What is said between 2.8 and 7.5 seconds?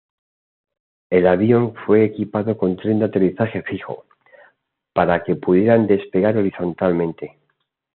de aterrizaje fijo, para que pudiera despegar horizontalmente.